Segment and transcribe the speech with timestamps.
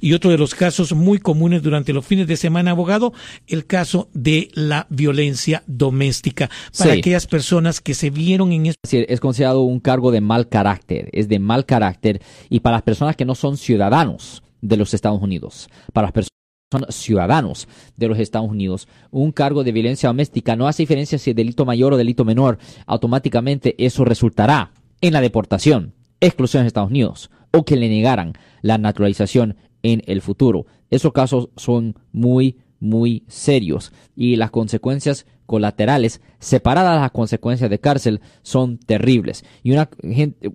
[0.00, 3.12] Y otro de los casos muy comunes durante los fines de semana, abogado,
[3.46, 6.50] el caso de la violencia doméstica.
[6.76, 8.78] Para aquellas personas que se vieron en esto.
[8.90, 12.20] Es considerado un cargo de mal carácter, es de mal carácter.
[12.48, 16.38] Y para las personas que no son ciudadanos de los Estados Unidos, para las personas
[16.70, 18.88] son ciudadanos de los Estados Unidos.
[19.10, 22.58] Un cargo de violencia doméstica no hace diferencia si es delito mayor o delito menor.
[22.86, 28.76] Automáticamente eso resultará en la deportación, exclusión de Estados Unidos o que le negaran la
[28.78, 29.56] naturalización
[29.92, 30.66] en el futuro.
[30.90, 38.20] Esos casos son muy, muy serios y las consecuencias colaterales separadas las consecuencias de cárcel
[38.42, 39.44] son terribles.
[39.62, 39.88] Y una,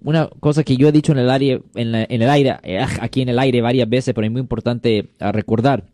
[0.04, 1.30] una cosa que yo he dicho en el,
[1.76, 5.09] en, en el aire, eh, aquí en el aire varias veces, pero es muy importante
[5.20, 5.86] recordar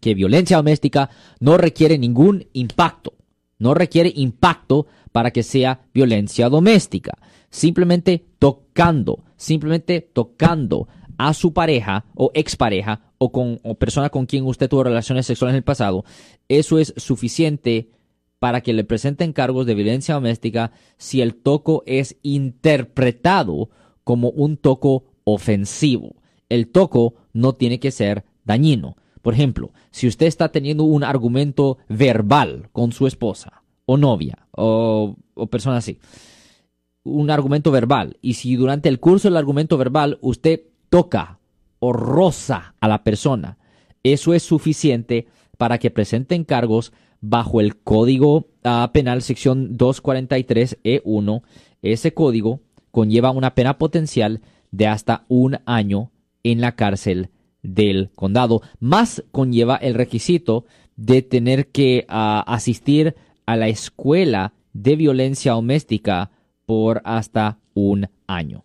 [0.00, 3.14] que violencia doméstica no requiere ningún impacto,
[3.58, 7.18] no requiere impacto para que sea violencia doméstica.
[7.50, 14.44] Simplemente tocando, simplemente tocando a su pareja o expareja o con o persona con quien
[14.44, 16.04] usted tuvo relaciones sexuales en el pasado,
[16.48, 17.90] eso es suficiente
[18.38, 23.70] para que le presenten cargos de violencia doméstica si el toco es interpretado
[24.02, 26.16] como un toco ofensivo.
[26.48, 28.96] El toco no tiene que ser dañino.
[29.22, 35.16] Por ejemplo, si usted está teniendo un argumento verbal con su esposa o novia o,
[35.48, 36.00] persona así,
[37.04, 40.62] un argumento verbal, y si durante el curso del argumento verbal usted
[40.92, 41.38] toca
[41.78, 43.56] o roza a la persona,
[44.02, 45.26] eso es suficiente
[45.56, 51.42] para que presenten cargos bajo el Código ah, Penal sección 243E1.
[51.80, 56.12] E Ese código conlleva una pena potencial de hasta un año
[56.42, 57.30] en la cárcel
[57.62, 63.14] del condado, más conlleva el requisito de tener que ah, asistir
[63.46, 66.32] a la escuela de violencia doméstica
[66.66, 68.64] por hasta un año.